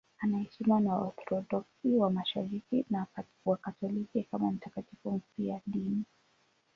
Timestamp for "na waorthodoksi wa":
0.79-2.09